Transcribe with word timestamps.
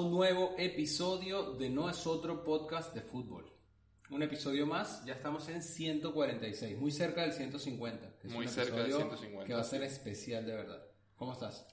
un 0.00 0.10
nuevo 0.10 0.54
episodio 0.56 1.52
de 1.52 1.68
No 1.68 1.90
es 1.90 2.06
otro 2.06 2.42
podcast 2.42 2.94
de 2.94 3.02
fútbol. 3.02 3.52
Un 4.08 4.22
episodio 4.22 4.66
más, 4.66 5.04
ya 5.04 5.12
estamos 5.12 5.48
en 5.50 5.62
146, 5.62 6.78
muy 6.78 6.90
cerca 6.90 7.20
del 7.22 7.32
150. 7.32 8.18
que 8.18 8.26
es 8.26 8.32
Muy 8.32 8.46
un 8.46 8.50
cerca 8.52 8.76
del 8.76 8.86
episodio 8.86 9.06
150, 9.08 9.46
Que 9.46 9.54
va 9.54 9.60
a 9.60 9.64
ser 9.64 9.82
especial 9.82 10.46
de 10.46 10.54
verdad. 10.54 10.82
¿Cómo 11.16 11.32
estás? 11.34 11.66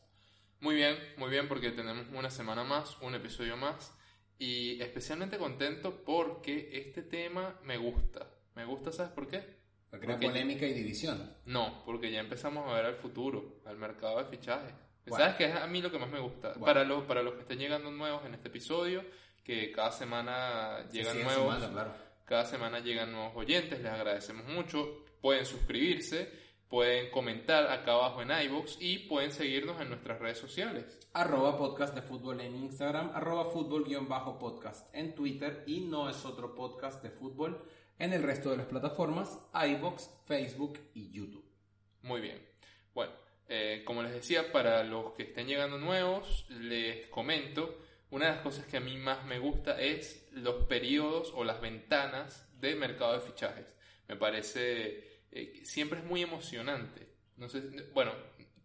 Muy 0.60 0.76
bien, 0.76 0.98
muy 1.18 1.30
bien 1.30 1.48
porque 1.48 1.72
tenemos 1.72 2.06
una 2.14 2.30
semana 2.30 2.64
más, 2.64 2.98
un 3.02 3.16
episodio 3.16 3.56
más 3.56 3.94
y 4.38 4.80
especialmente 4.82 5.38
contento 5.38 6.04
porque 6.04 6.70
este 6.74 7.04
tema 7.04 7.60
me 7.64 7.78
gusta. 7.78 8.30
Me 8.56 8.66
gusta, 8.66 8.92
¿sabes 8.92 9.14
por 9.14 9.28
qué? 9.28 9.58
Porque- 9.90 10.28
polémica 10.28 10.66
y 10.68 10.74
división. 10.74 11.34
No, 11.46 11.82
porque 11.86 12.12
ya 12.12 12.20
empezamos 12.20 12.70
a 12.70 12.74
ver 12.74 12.86
al 12.86 12.96
futuro, 12.96 13.62
al 13.66 13.78
mercado 13.78 14.18
de 14.18 14.26
fichajes. 14.26 14.74
¿Sabes 15.16 15.36
qué 15.36 15.46
es 15.46 15.56
a 15.56 15.68
mí 15.68 15.82
lo 15.82 15.92
que 15.92 16.00
más 16.00 16.10
me 16.10 16.20
gusta? 16.20 16.54
Para, 16.56 16.84
los, 16.84 17.04
para 17.04 17.22
los 17.22 17.34
que 17.36 17.42
estén 17.42 17.60
llegando 17.60 17.92
nuevos 17.92 18.26
en 18.26 18.34
este 18.34 18.50
episodio, 18.50 19.04
que 19.44 19.72
cada 19.72 19.92
semana 19.92 20.86
Se 20.90 20.98
llegan 20.98 21.24
nuevos, 21.24 21.58
claro. 21.58 21.94
cada 22.26 22.46
semana 22.46 22.80
llegan 22.80 23.12
nuevos 23.12 23.34
oyentes, 23.36 23.82
les 23.82 23.92
agradecemos 23.92 24.46
mucho. 24.48 25.06
Pueden 25.22 25.46
suscribirse, 25.46 26.32
pueden 26.68 27.10
comentar 27.12 27.72
acá 27.72 27.94
abajo 27.94 28.22
en 28.22 28.32
iVoox 28.32 28.78
y 28.80 29.00
pueden 29.08 29.32
seguirnos 29.32 29.80
en 29.82 29.90
nuestras 29.90 30.20
redes 30.20 30.38
sociales. 30.38 30.86
Arroba 31.14 31.58
podcast 31.58 31.96
de 31.96 32.02
fútbol 32.02 32.42
en 32.42 32.56
Instagram, 32.56 33.12
arroba 33.14 33.46
fútbol 33.46 33.86
guion 33.86 34.08
bajo 34.08 34.38
podcast 34.38 34.94
en 34.94 35.16
Twitter 35.16 35.64
y 35.66 35.82
no 35.82 36.10
es 36.10 36.26
otro 36.26 36.54
podcast 36.54 37.02
de 37.02 37.10
fútbol 37.10 37.64
en 38.00 38.14
el 38.14 38.24
resto 38.24 38.52
de 38.52 38.58
las 38.58 38.68
plataformas, 38.68 39.40
iBox, 39.54 40.10
Facebook 40.26 40.80
y 40.94 41.12
YouTube. 41.12 41.46
Muy 42.04 42.22
bien. 42.22 42.46
Bueno, 42.94 43.14
eh, 43.50 43.84
como 43.86 44.04
les 44.04 44.14
decía, 44.14 44.52
para 44.52 44.84
los 44.84 45.14
que 45.14 45.24
estén 45.24 45.48
llegando 45.48 45.78
nuevos, 45.78 46.46
les 46.50 47.08
comento, 47.08 47.80
una 48.12 48.26
de 48.26 48.32
las 48.34 48.42
cosas 48.42 48.66
que 48.66 48.78
a 48.78 48.82
mí 48.82 48.98
más 48.98 49.26
me 49.26 49.40
gusta 49.40 49.80
es 49.80 50.28
los 50.32 50.66
periodos 50.66 51.32
o 51.36 51.44
las 51.44 51.62
ventanas 51.62 52.48
de 52.60 52.76
mercado 52.76 53.14
de 53.14 53.20
fichajes. 53.20 53.66
Me 54.08 54.16
parece, 54.16 55.22
eh, 55.32 55.62
siempre 55.64 56.00
es 56.00 56.06
muy 56.06 56.22
emocionante. 56.22 57.08
No 57.38 57.50
sé, 57.50 57.62
bueno, 57.94 58.12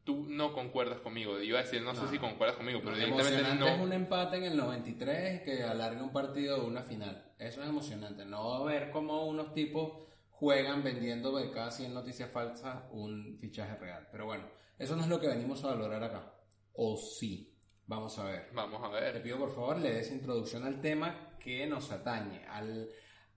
tú 0.04 0.26
no 0.28 0.52
concuerdas 0.52 1.00
conmigo, 1.00 1.40
iba 1.40 1.60
a 1.60 1.62
decir, 1.62 1.82
no, 1.82 1.94
sé 1.94 2.08
si 2.08 2.18
concuerdas 2.18 2.56
conmigo, 2.56 2.80
pero 2.82 2.96
directamente 2.96 3.34
emocionante 3.34 3.64
no. 3.64 3.76
es 3.76 3.80
un 3.80 3.92
empate 3.92 4.36
en 4.38 4.44
el 4.44 4.56
93 4.56 5.42
que 5.42 5.62
alargue 5.62 6.02
un 6.02 6.12
partido 6.12 6.60
de 6.60 6.66
una 6.66 6.82
final. 6.82 7.32
Eso 7.38 7.62
es 7.62 7.68
emocionante. 7.68 8.24
No 8.24 8.64
ver 8.64 8.90
cómo 8.90 9.26
unos 9.26 9.54
tipos 9.54 10.08
juegan 10.42 10.82
vendiendo 10.82 11.36
de 11.36 11.52
cada 11.52 11.70
100 11.70 11.94
noticias 11.94 12.28
falsas 12.28 12.82
un 12.90 13.38
fichaje 13.38 13.76
real. 13.76 14.08
Pero 14.10 14.24
bueno, 14.26 14.44
eso 14.76 14.96
no 14.96 15.02
es 15.04 15.08
lo 15.08 15.20
que 15.20 15.28
venimos 15.28 15.62
a 15.62 15.68
valorar 15.68 16.02
acá. 16.02 16.34
O 16.72 16.96
sí. 16.96 17.56
Vamos 17.86 18.18
a 18.18 18.24
ver. 18.24 18.48
Vamos 18.52 18.82
a 18.82 18.92
Te 18.92 19.00
ver. 19.12 19.22
pido 19.22 19.38
por 19.38 19.54
favor 19.54 19.78
le 19.78 19.92
des 19.94 20.10
introducción 20.10 20.64
al 20.64 20.80
tema 20.80 21.36
que 21.38 21.64
nos 21.68 21.92
atañe, 21.92 22.44
al, 22.48 22.90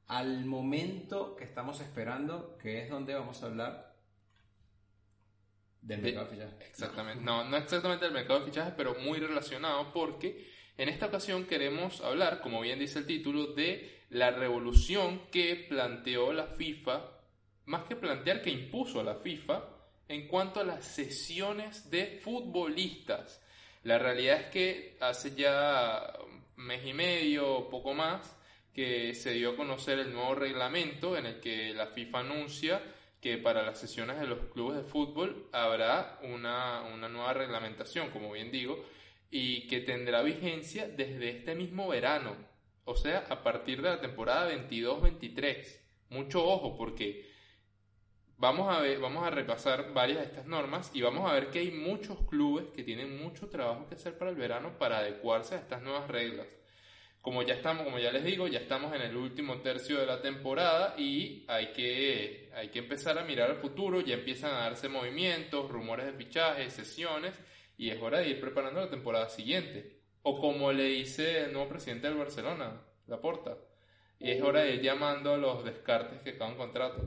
al 0.07 0.45
momento 0.45 1.35
que 1.35 1.43
estamos 1.43 1.79
esperando, 1.79 2.57
que 2.57 2.81
es 2.83 2.89
donde 2.89 3.13
vamos 3.13 3.43
a 3.43 3.45
hablar 3.45 3.95
del 5.81 6.01
De- 6.01 6.11
mercado 6.11 6.25
de 6.25 6.31
fichajes. 6.37 6.69
Exactamente. 6.69 7.23
No, 7.23 7.43
no 7.43 7.55
exactamente 7.57 8.05
del 8.05 8.15
mercado 8.15 8.39
de 8.39 8.45
fichajes, 8.47 8.73
pero 8.75 8.95
muy 8.95 9.19
relacionado 9.19 9.93
porque 9.93 10.54
en 10.77 10.89
esta 10.89 11.05
ocasión 11.05 11.45
queremos 11.45 12.01
hablar, 12.01 12.41
como 12.41 12.61
bien 12.61 12.79
dice 12.79 12.99
el 12.99 13.05
título, 13.05 13.47
de 13.47 14.03
la 14.09 14.31
revolución 14.31 15.21
que 15.31 15.55
planteó 15.55 16.33
la 16.33 16.47
FIFA, 16.47 17.01
más 17.65 17.83
que 17.83 17.95
plantear, 17.95 18.41
que 18.41 18.49
impuso 18.49 19.03
la 19.03 19.15
FIFA 19.15 19.63
en 20.07 20.27
cuanto 20.27 20.59
a 20.59 20.63
las 20.63 20.85
sesiones 20.85 21.89
de 21.89 22.19
futbolistas. 22.23 23.41
La 23.83 23.97
realidad 23.97 24.41
es 24.41 24.47
que 24.47 24.97
hace 24.99 25.35
ya 25.35 26.13
mes 26.57 26.85
y 26.85 26.93
medio, 26.93 27.69
poco 27.69 27.93
más, 27.93 28.35
que 28.73 29.13
se 29.13 29.31
dio 29.31 29.51
a 29.51 29.55
conocer 29.55 29.99
el 29.99 30.13
nuevo 30.13 30.35
reglamento 30.35 31.17
en 31.17 31.25
el 31.25 31.39
que 31.39 31.73
la 31.73 31.87
FIFA 31.87 32.19
anuncia 32.19 32.81
que 33.21 33.37
para 33.37 33.63
las 33.63 33.79
sesiones 33.79 34.19
de 34.19 34.27
los 34.27 34.39
clubes 34.53 34.77
de 34.77 34.83
fútbol 34.83 35.47
habrá 35.51 36.19
una, 36.23 36.81
una 36.81 37.07
nueva 37.07 37.33
reglamentación, 37.33 38.11
como 38.11 38.31
bien 38.31 38.51
digo, 38.51 38.85
y 39.29 39.67
que 39.67 39.81
tendrá 39.81 40.21
vigencia 40.21 40.87
desde 40.87 41.29
este 41.29 41.55
mismo 41.55 41.87
verano, 41.87 42.35
o 42.85 42.95
sea, 42.95 43.25
a 43.29 43.43
partir 43.43 43.81
de 43.81 43.89
la 43.89 43.99
temporada 43.99 44.51
22-23. 44.51 45.79
Mucho 46.09 46.45
ojo 46.45 46.77
porque 46.77 47.25
vamos 48.37 48.73
a 48.73 48.79
ver, 48.79 48.99
vamos 48.99 49.25
a 49.25 49.31
repasar 49.31 49.91
varias 49.93 50.19
de 50.19 50.25
estas 50.25 50.45
normas 50.45 50.91
y 50.93 51.01
vamos 51.01 51.29
a 51.29 51.33
ver 51.33 51.49
que 51.49 51.59
hay 51.59 51.71
muchos 51.71 52.19
clubes 52.29 52.67
que 52.75 52.83
tienen 52.83 53.17
mucho 53.17 53.49
trabajo 53.49 53.87
que 53.87 53.95
hacer 53.95 54.17
para 54.17 54.31
el 54.31 54.37
verano 54.37 54.77
para 54.77 54.99
adecuarse 54.99 55.55
a 55.55 55.59
estas 55.59 55.81
nuevas 55.81 56.07
reglas. 56.07 56.47
Como 57.21 57.41
ya 57.41 57.55
estamos, 57.55 57.85
como 57.85 57.97
ya 57.97 58.11
les 58.11 58.23
digo, 58.23 58.47
ya 58.47 58.59
estamos 58.59 58.93
en 58.93 59.01
el 59.01 59.17
último 59.17 59.55
tercio 59.61 59.99
de 59.99 60.05
la 60.05 60.21
temporada 60.21 60.93
y 60.95 61.43
hay 61.47 61.73
que, 61.73 62.51
hay 62.53 62.69
que 62.69 62.79
empezar 62.79 63.17
a 63.17 63.23
mirar 63.23 63.49
al 63.49 63.57
futuro, 63.57 64.01
ya 64.01 64.13
empiezan 64.13 64.53
a 64.53 64.59
darse 64.59 64.89
movimientos, 64.89 65.71
rumores 65.71 66.05
de 66.05 66.13
fichajes, 66.13 66.71
sesiones 66.71 67.33
y 67.77 67.89
es 67.89 68.01
hora 68.01 68.19
de 68.19 68.29
ir 68.29 68.39
preparando 68.41 68.81
la 68.81 68.89
temporada 68.89 69.29
siguiente. 69.29 69.99
O 70.23 70.39
como 70.39 70.71
le 70.71 70.85
dice 70.85 71.43
el 71.45 71.53
nuevo 71.53 71.69
presidente 71.69 72.07
del 72.07 72.17
Barcelona, 72.17 72.81
Laporta, 73.07 73.57
y 74.19 74.31
es 74.31 74.41
hora 74.41 74.61
de 74.61 74.75
ir 74.75 74.81
llamando 74.81 75.33
a 75.33 75.37
los 75.37 75.63
descartes 75.63 76.21
que 76.21 76.31
acaban 76.31 76.55
contrato. 76.55 77.03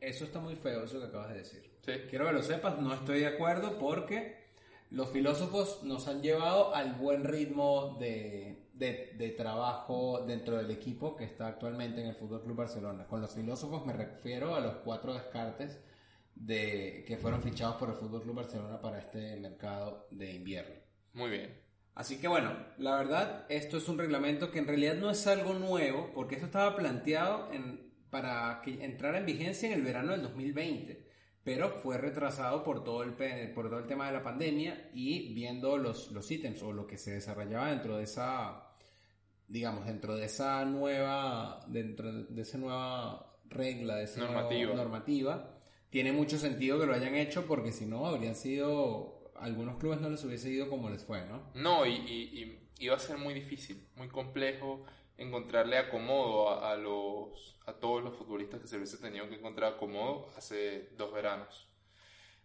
Eso 0.00 0.24
está 0.24 0.40
muy 0.40 0.56
feo, 0.56 0.84
eso 0.84 0.98
que 0.98 1.06
acabas 1.06 1.28
de 1.30 1.38
decir. 1.38 1.70
Sí. 1.84 1.92
Quiero 2.10 2.26
que 2.26 2.32
lo 2.32 2.42
sepas, 2.42 2.78
no 2.80 2.92
estoy 2.94 3.20
de 3.20 3.26
acuerdo 3.28 3.78
porque 3.78 4.48
los 4.90 5.10
filósofos 5.10 5.82
nos 5.84 6.08
han 6.08 6.22
llevado 6.22 6.74
al 6.74 6.94
buen 6.94 7.22
ritmo 7.24 7.96
de, 8.00 8.64
de- 8.72 9.12
de 9.16 9.30
trabajo 9.30 10.24
dentro 10.26 10.56
del 10.56 10.70
equipo 10.70 11.14
que 11.16 11.24
está 11.24 11.46
actualmente 11.46 12.00
en 12.00 12.08
el 12.08 12.14
Fútbol 12.14 12.42
Club 12.42 12.56
Barcelona. 12.56 13.06
Con 13.06 13.20
los 13.20 13.34
filósofos 13.34 13.84
me 13.86 13.92
refiero 13.92 14.54
a 14.56 14.60
los 14.60 14.76
cuatro 14.76 15.14
descartes 15.14 15.78
de, 16.40 17.04
que 17.06 17.16
fueron 17.16 17.42
fichados 17.42 17.76
por 17.76 17.90
el 17.90 17.96
Fútbol 17.96 18.22
Club 18.22 18.36
Barcelona 18.36 18.80
para 18.80 18.98
este 19.00 19.36
mercado 19.36 20.06
de 20.10 20.32
invierno. 20.34 20.74
Muy 21.14 21.30
bien. 21.30 21.60
Así 21.94 22.20
que 22.20 22.28
bueno, 22.28 22.52
la 22.78 22.96
verdad, 22.96 23.44
esto 23.48 23.76
es 23.78 23.88
un 23.88 23.98
reglamento 23.98 24.52
que 24.52 24.60
en 24.60 24.66
realidad 24.68 24.94
no 24.94 25.10
es 25.10 25.26
algo 25.26 25.54
nuevo, 25.54 26.12
porque 26.14 26.36
esto 26.36 26.46
estaba 26.46 26.76
planteado 26.76 27.52
en- 27.52 27.88
para 28.10 28.60
que 28.64 28.84
entrara 28.84 29.18
en 29.18 29.26
vigencia 29.26 29.66
en 29.68 29.74
el 29.74 29.82
verano 29.82 30.12
del 30.12 30.22
2020, 30.22 31.06
pero 31.42 31.70
fue 31.70 31.98
retrasado 31.98 32.62
por 32.62 32.84
todo 32.84 33.02
el, 33.02 33.12
por 33.52 33.68
todo 33.68 33.80
el 33.80 33.86
tema 33.86 34.06
de 34.06 34.12
la 34.12 34.22
pandemia 34.22 34.90
y 34.94 35.34
viendo 35.34 35.76
los, 35.76 36.12
los 36.12 36.30
ítems 36.30 36.62
o 36.62 36.72
lo 36.72 36.86
que 36.86 36.96
se 36.98 37.10
desarrollaba 37.12 37.68
dentro 37.70 37.96
de 37.96 38.04
esa, 38.04 38.64
digamos, 39.48 39.84
dentro 39.86 40.14
de 40.16 40.24
esa 40.26 40.64
nueva, 40.64 41.60
dentro 41.66 42.12
de 42.12 42.42
esa 42.42 42.58
nueva 42.58 43.36
regla, 43.46 43.96
de 43.96 44.04
esa 44.04 44.20
nueva 44.20 44.42
Normativa. 44.74 45.57
Tiene 45.90 46.12
mucho 46.12 46.38
sentido 46.38 46.78
que 46.78 46.86
lo 46.86 46.94
hayan 46.94 47.14
hecho 47.14 47.46
porque 47.46 47.72
si 47.72 47.86
no 47.86 48.06
habrían 48.06 48.34
sido, 48.34 49.32
algunos 49.36 49.78
clubes 49.78 50.00
no 50.00 50.10
les 50.10 50.22
hubiese 50.24 50.50
ido 50.50 50.68
como 50.68 50.90
les 50.90 51.04
fue, 51.04 51.24
¿no? 51.26 51.50
No, 51.54 51.86
y, 51.86 52.58
iba 52.78 52.94
a 52.94 52.98
ser 52.98 53.18
muy 53.18 53.34
difícil, 53.34 53.88
muy 53.96 54.08
complejo 54.08 54.84
encontrarle 55.16 55.78
acomodo 55.78 56.64
a, 56.64 56.76
los 56.76 57.58
a 57.66 57.72
todos 57.72 58.04
los 58.04 58.14
futbolistas 58.14 58.60
que 58.60 58.68
se 58.68 58.76
hubiese 58.76 58.98
tenido 58.98 59.28
que 59.28 59.34
encontrar 59.34 59.74
acomodo 59.74 60.30
hace 60.36 60.90
dos 60.96 61.12
veranos. 61.12 61.66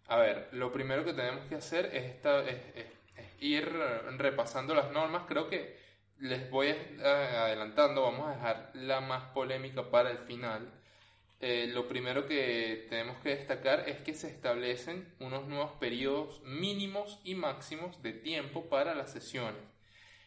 A 0.07 0.17
ver, 0.17 0.49
lo 0.51 0.71
primero 0.71 1.05
que 1.05 1.13
tenemos 1.13 1.45
que 1.45 1.55
hacer 1.55 1.85
es, 1.93 2.15
ir 3.39 3.69
repasando 4.17 4.73
las 4.73 4.91
normas. 4.91 5.23
Creo 5.27 5.47
que 5.49 5.77
les 6.19 6.49
voy 6.49 6.69
adelantando, 7.03 8.01
vamos 8.01 8.27
a 8.27 8.35
dejar 8.35 8.71
la 8.73 9.01
más 9.01 9.25
polémica 9.33 9.89
para 9.89 10.09
el 10.11 10.17
final. 10.17 10.82
Eh, 11.45 11.67
lo 11.67 11.89
primero 11.89 12.25
que 12.25 12.87
tenemos 12.89 13.17
que 13.17 13.35
destacar 13.35 13.83
es 13.89 13.97
que 13.97 14.13
se 14.13 14.29
establecen 14.29 15.13
unos 15.19 15.45
nuevos 15.45 15.73
periodos 15.73 16.41
mínimos 16.45 17.19
y 17.25 17.35
máximos 17.35 18.01
de 18.01 18.13
tiempo 18.13 18.69
para 18.69 18.95
las 18.95 19.11
sesiones. 19.11 19.61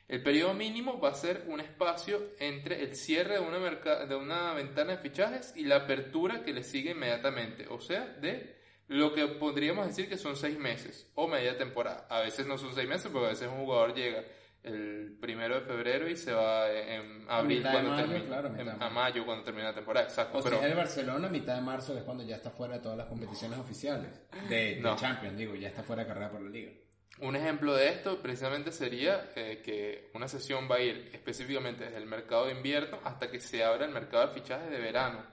El 0.08 0.22
periodo 0.22 0.52
mínimo 0.52 1.00
va 1.00 1.08
a 1.08 1.14
ser 1.14 1.44
un 1.46 1.60
espacio 1.60 2.20
entre 2.38 2.82
el 2.82 2.94
cierre 2.94 3.36
de 3.36 3.40
una, 3.40 3.58
de 4.04 4.14
una 4.14 4.52
ventana 4.52 4.92
de 4.92 4.98
fichajes 4.98 5.54
y 5.56 5.64
la 5.64 5.76
apertura 5.76 6.44
que 6.44 6.52
le 6.52 6.62
sigue 6.62 6.90
inmediatamente, 6.90 7.66
o 7.70 7.80
sea, 7.80 8.04
de 8.20 8.54
lo 8.88 9.14
que 9.14 9.26
podríamos 9.26 9.86
decir 9.86 10.10
que 10.10 10.18
son 10.18 10.36
seis 10.36 10.58
meses 10.58 11.10
o 11.14 11.26
media 11.28 11.56
temporada. 11.56 12.06
A 12.10 12.20
veces 12.20 12.46
no 12.46 12.58
son 12.58 12.74
seis 12.74 12.86
meses 12.86 13.10
porque 13.10 13.28
a 13.28 13.30
veces 13.30 13.48
un 13.48 13.64
jugador 13.64 13.94
llega 13.94 14.22
el 14.66 15.16
primero 15.20 15.54
de 15.54 15.60
febrero 15.62 16.08
y 16.08 16.16
se 16.16 16.32
va 16.32 16.70
en 16.70 17.24
abril 17.28 17.62
cuando 17.62 17.96
termina, 17.96 18.76
a 18.80 18.90
mayo 18.90 19.24
cuando 19.24 19.44
termina 19.44 19.68
la 19.68 19.74
temporada, 19.74 20.06
exacto. 20.06 20.38
O 20.38 20.42
pero, 20.42 20.58
sea, 20.58 20.68
el 20.68 20.74
Barcelona 20.74 21.28
a 21.28 21.30
mitad 21.30 21.54
de 21.54 21.62
marzo 21.62 21.96
es 21.96 22.02
cuando 22.02 22.24
ya 22.24 22.36
está 22.36 22.50
fuera 22.50 22.74
de 22.74 22.80
todas 22.80 22.98
las 22.98 23.06
competiciones 23.06 23.58
oficiales 23.58 24.10
de, 24.48 24.76
de 24.82 24.94
Champions, 24.96 25.36
digo, 25.36 25.54
ya 25.54 25.68
está 25.68 25.82
fuera 25.82 26.02
de 26.02 26.08
carrera 26.08 26.30
por 26.30 26.42
la 26.42 26.50
liga. 26.50 26.72
Un 27.20 27.34
ejemplo 27.34 27.74
de 27.74 27.88
esto 27.88 28.20
precisamente 28.20 28.72
sería 28.72 29.30
eh, 29.36 29.62
que 29.64 30.10
una 30.12 30.28
sesión 30.28 30.68
va 30.70 30.76
a 30.76 30.80
ir 30.80 31.10
específicamente 31.14 31.84
desde 31.84 31.96
el 31.96 32.06
mercado 32.06 32.46
de 32.46 32.52
invierno 32.52 32.98
hasta 33.04 33.30
que 33.30 33.40
se 33.40 33.64
abra 33.64 33.86
el 33.86 33.92
mercado 33.92 34.26
de 34.26 34.34
fichajes 34.34 34.70
de 34.70 34.78
verano. 34.78 35.24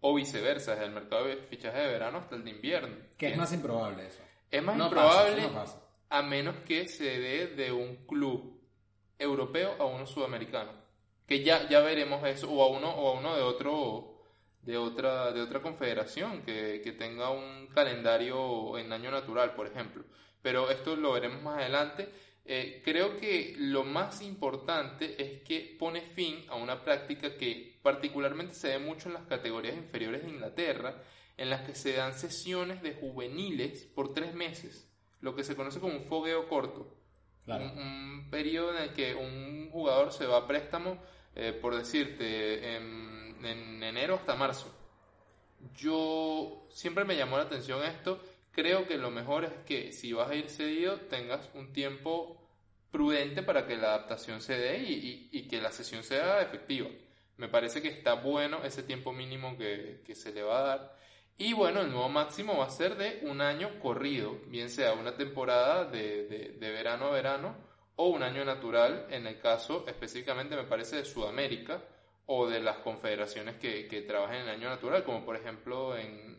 O 0.00 0.14
viceversa, 0.14 0.72
desde 0.72 0.86
el 0.86 0.92
mercado 0.92 1.26
de 1.26 1.36
fichajes 1.36 1.82
de 1.82 1.86
verano 1.86 2.18
hasta 2.18 2.34
el 2.34 2.42
de 2.42 2.50
invierno. 2.50 2.96
¿Qué 3.16 3.28
es 3.28 3.36
más 3.36 3.52
improbable 3.52 4.06
eso? 4.06 4.22
Es 4.50 4.62
más 4.62 4.76
improbable 4.76 5.42
a 6.08 6.22
menos 6.22 6.56
que 6.66 6.88
se 6.88 7.04
dé 7.04 7.46
de 7.48 7.70
un 7.70 8.06
club 8.06 8.59
europeo 9.20 9.76
a 9.78 9.84
uno 9.84 10.06
sudamericano. 10.06 10.72
Que 11.26 11.44
ya, 11.44 11.68
ya 11.68 11.80
veremos 11.80 12.26
eso, 12.26 12.50
o 12.50 12.62
a 12.62 12.68
uno, 12.68 12.90
o 12.90 13.10
a 13.10 13.20
uno 13.20 13.36
de 13.36 13.42
otro 13.42 14.16
de 14.62 14.76
otra, 14.76 15.32
de 15.32 15.40
otra 15.40 15.62
confederación 15.62 16.42
que, 16.42 16.82
que 16.84 16.92
tenga 16.92 17.30
un 17.30 17.68
calendario 17.68 18.76
en 18.76 18.92
año 18.92 19.10
natural, 19.10 19.54
por 19.54 19.66
ejemplo 19.66 20.04
pero 20.42 20.70
esto 20.70 20.96
lo 20.96 21.12
veremos 21.12 21.42
más 21.42 21.58
adelante. 21.58 22.08
Eh, 22.44 22.80
creo 22.84 23.16
que 23.16 23.54
lo 23.58 23.84
más 23.84 24.22
importante 24.22 25.22
es 25.22 25.42
que 25.42 25.76
pone 25.78 26.00
fin 26.00 26.44
a 26.48 26.56
una 26.56 26.82
práctica 26.82 27.36
que 27.36 27.78
particularmente 27.82 28.54
se 28.54 28.68
ve 28.68 28.78
mucho 28.78 29.08
en 29.08 29.14
las 29.14 29.26
categorías 29.26 29.76
inferiores 29.76 30.22
de 30.22 30.30
Inglaterra, 30.30 31.02
en 31.36 31.50
las 31.50 31.62
que 31.62 31.74
se 31.74 31.92
dan 31.92 32.14
sesiones 32.14 32.82
de 32.82 32.94
juveniles 32.94 33.84
por 33.84 34.12
tres 34.14 34.34
meses, 34.34 34.90
lo 35.20 35.34
que 35.34 35.44
se 35.44 35.54
conoce 35.54 35.80
como 35.80 35.94
un 35.94 36.04
fogueo 36.04 36.48
corto. 36.48 36.96
Un, 37.46 38.28
periodo 38.30 38.76
en 38.76 38.82
el 38.84 38.92
que 38.92 39.14
un 39.14 39.70
jugador 39.70 40.12
se 40.12 40.26
va 40.26 40.38
a 40.38 40.46
préstamo, 40.46 40.98
eh, 41.34 41.52
por 41.52 41.74
decirte, 41.74 42.76
en, 42.76 43.44
en 43.44 43.82
enero 43.82 44.14
hasta 44.14 44.36
marzo. 44.36 44.72
Yo 45.76 46.66
siempre 46.70 47.04
me 47.04 47.16
llamó 47.16 47.36
la 47.36 47.44
atención 47.44 47.82
esto 47.82 48.20
creo 48.52 48.86
que 48.86 48.98
lo 48.98 49.10
mejor 49.10 49.44
es 49.44 49.52
que 49.66 49.92
si 49.92 50.12
vas 50.12 50.30
a 50.30 50.34
ir 50.34 50.48
cedido 50.50 50.98
tengas 51.00 51.48
un 51.54 51.72
tiempo 51.72 52.36
prudente 52.90 53.42
para 53.42 53.66
que 53.66 53.76
la 53.76 53.88
adaptación 53.88 54.40
se 54.40 54.58
dé 54.58 54.78
y, 54.78 55.48
que 55.48 55.60
la 55.60 55.70
sesión 55.70 56.02
sea 56.02 56.42
efectiva. 56.42 56.88
Me 57.36 57.48
parece 57.48 57.80
que 57.80 57.88
está 57.88 58.14
bueno 58.14 58.62
ese 58.64 58.82
tiempo 58.82 59.12
mínimo 59.12 59.56
que, 59.56 60.02
se 60.14 60.32
le 60.32 60.42
va 60.42 60.58
a 60.58 60.62
dar. 60.62 60.96
Y 61.36 61.52
bueno, 61.54 61.80
el 61.80 61.90
nuevo 61.90 62.08
máximo 62.08 62.58
va 62.58 62.66
a 62.66 62.70
ser 62.70 62.96
de 62.96 63.20
un 63.22 63.40
año 63.40 63.80
corrido, 63.80 64.38
bien 64.46 64.68
sea 64.68 64.92
una 64.92 65.16
temporada 65.16 65.86
de, 65.86 66.56
verano 66.60 67.06
a 67.06 67.10
verano 67.10 67.56
o 67.96 68.08
un 68.08 68.22
año 68.22 68.44
natural, 68.44 69.06
en 69.10 69.26
el 69.26 69.38
caso 69.38 69.84
específicamente 69.86 70.56
me 70.56 70.64
parece 70.64 70.96
de 70.96 71.04
Sudamérica 71.04 71.82
o 72.26 72.46
de 72.46 72.60
las 72.60 72.78
confederaciones 72.78 73.56
que, 73.56 73.88
que 73.88 74.02
trabajan 74.02 74.36
en 74.36 74.42
el 74.42 74.50
año 74.50 74.68
natural, 74.68 75.02
como 75.02 75.24
por 75.24 75.36
ejemplo 75.36 75.96
en 75.96 76.30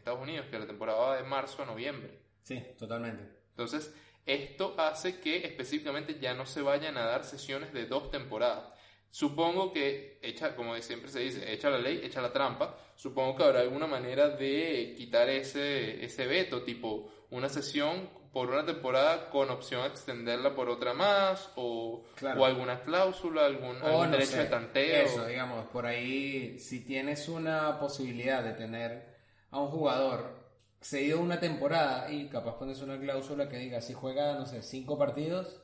Estados 0.00 0.20
Unidos, 0.20 0.46
que 0.50 0.58
la 0.58 0.66
temporada 0.66 0.98
va 0.98 1.16
de 1.16 1.22
marzo 1.22 1.62
a 1.62 1.66
noviembre. 1.66 2.18
Sí, 2.42 2.62
totalmente. 2.78 3.22
Entonces, 3.50 3.94
esto 4.24 4.74
hace 4.78 5.20
que 5.20 5.46
específicamente 5.46 6.18
ya 6.18 6.34
no 6.34 6.46
se 6.46 6.62
vayan 6.62 6.96
a 6.96 7.04
dar 7.04 7.24
sesiones 7.24 7.72
de 7.72 7.86
dos 7.86 8.10
temporadas. 8.10 8.72
Supongo 9.10 9.72
que, 9.72 10.18
echa, 10.22 10.54
como 10.54 10.76
siempre 10.76 11.10
se 11.10 11.20
dice, 11.20 11.52
echa 11.52 11.68
la 11.68 11.78
ley, 11.78 12.00
echa 12.04 12.22
la 12.22 12.32
trampa. 12.32 12.76
Supongo 12.94 13.36
que 13.36 13.44
habrá 13.44 13.60
alguna 13.60 13.86
manera 13.86 14.28
de 14.28 14.94
quitar 14.96 15.28
ese, 15.28 16.04
ese 16.04 16.26
veto, 16.26 16.62
tipo 16.62 17.10
una 17.30 17.48
sesión 17.48 18.08
por 18.32 18.48
una 18.48 18.64
temporada 18.64 19.28
con 19.30 19.50
opción 19.50 19.82
a 19.82 19.86
extenderla 19.86 20.54
por 20.54 20.68
otra 20.68 20.94
más, 20.94 21.50
o, 21.56 22.04
o 22.22 22.44
alguna 22.44 22.82
cláusula, 22.82 23.46
algún, 23.46 23.80
derecho 24.10 24.36
de 24.36 24.44
tanteo. 24.44 25.04
Eso, 25.04 25.26
digamos, 25.26 25.66
por 25.66 25.86
ahí, 25.86 26.58
si 26.60 26.84
tienes 26.84 27.28
una 27.28 27.80
posibilidad 27.80 28.44
de 28.44 28.52
tener 28.52 29.16
a 29.50 29.58
un 29.58 29.68
jugador 29.68 30.38
cedido 30.80 31.20
una 31.20 31.40
temporada 31.40 32.10
y 32.10 32.28
capaz 32.28 32.56
pones 32.56 32.80
una 32.80 32.98
cláusula 32.98 33.48
que 33.48 33.58
diga 33.58 33.80
si 33.80 33.92
juega, 33.92 34.34
no 34.34 34.46
sé, 34.46 34.62
cinco 34.62 34.96
partidos, 34.96 35.60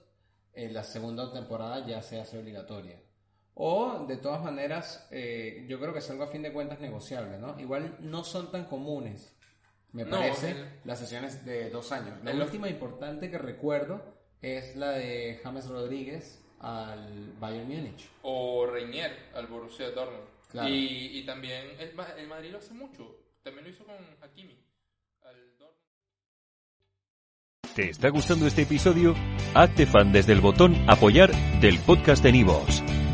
en 0.52 0.74
la 0.74 0.82
segunda 0.82 1.32
temporada 1.32 1.86
ya 1.86 2.02
se 2.02 2.20
hace 2.20 2.38
obligatoria. 2.38 3.00
O, 3.58 4.04
de 4.06 4.18
todas 4.18 4.42
maneras, 4.42 5.08
eh, 5.10 5.64
yo 5.66 5.80
creo 5.80 5.94
que 5.94 6.00
es 6.00 6.10
algo 6.10 6.24
a 6.24 6.26
fin 6.26 6.42
de 6.42 6.52
cuentas 6.52 6.78
negociable, 6.78 7.38
¿no? 7.38 7.58
Igual 7.58 7.96
no 8.00 8.22
son 8.22 8.50
tan 8.50 8.66
comunes, 8.66 9.34
me 9.92 10.04
parece, 10.04 10.54
las 10.84 10.98
sesiones 10.98 11.42
de 11.46 11.70
dos 11.70 11.90
años. 11.90 12.22
La 12.22 12.34
última 12.34 12.68
importante 12.68 13.30
que 13.30 13.38
recuerdo 13.38 14.02
es 14.42 14.76
la 14.76 14.90
de 14.90 15.40
James 15.42 15.68
Rodríguez 15.68 16.44
al 16.60 17.32
Bayern 17.40 17.66
Múnich. 17.66 18.10
O 18.20 18.66
Reinier 18.66 19.30
al 19.34 19.46
Borussia 19.46 19.90
Dortmund. 19.90 20.28
Y, 20.68 21.18
y, 21.18 21.24
también 21.24 21.64
el, 21.78 21.94
el 22.18 22.28
Madrid 22.28 22.50
lo 22.50 22.58
hace 22.58 22.74
mucho. 22.74 23.16
También 23.42 23.64
lo 23.64 23.70
hizo 23.70 23.84
con 23.84 23.96
Hakimi. 24.20 24.66
¿Te 27.74 27.90
está 27.90 28.08
gustando 28.08 28.46
este 28.46 28.62
episodio? 28.62 29.14
Hazte 29.54 29.86
fan 29.86 30.12
desde 30.12 30.32
el 30.32 30.40
botón 30.40 30.74
Apoyar 30.88 31.30
del 31.60 31.78
podcast 31.80 32.22
de 32.22 32.32
Nivos. 32.32 32.82